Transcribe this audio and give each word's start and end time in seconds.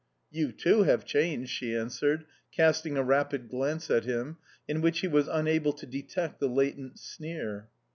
"You, 0.31 0.51
too, 0.51 0.81
have 0.81 1.05
changed," 1.05 1.51
she 1.51 1.75
answered, 1.75 2.25
casting 2.51 2.97
a 2.97 3.03
rapid 3.03 3.47
glance 3.49 3.91
at 3.91 4.03
him, 4.03 4.37
in 4.67 4.81
which 4.81 5.01
he 5.01 5.07
was 5.07 5.27
unable 5.27 5.73
to 5.73 5.85
detect 5.85 6.39
the 6.39 6.49
latent 6.49 6.97
sneer. 6.97 7.69